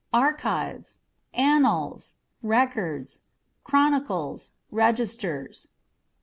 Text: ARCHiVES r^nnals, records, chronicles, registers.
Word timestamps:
ARCHiVES 0.15 1.01
r^nnals, 1.37 2.15
records, 2.41 3.21
chronicles, 3.63 4.53
registers. 4.71 5.67